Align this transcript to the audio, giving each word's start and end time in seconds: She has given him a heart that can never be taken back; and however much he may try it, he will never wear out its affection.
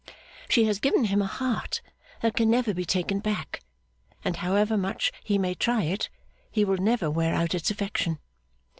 She 0.49 0.63
has 0.65 0.79
given 0.79 1.03
him 1.03 1.21
a 1.21 1.27
heart 1.27 1.79
that 2.23 2.35
can 2.35 2.49
never 2.49 2.73
be 2.73 2.85
taken 2.85 3.19
back; 3.19 3.61
and 4.25 4.37
however 4.37 4.75
much 4.75 5.11
he 5.23 5.37
may 5.37 5.53
try 5.53 5.83
it, 5.83 6.09
he 6.49 6.65
will 6.65 6.77
never 6.77 7.07
wear 7.11 7.35
out 7.35 7.53
its 7.53 7.69
affection. 7.69 8.17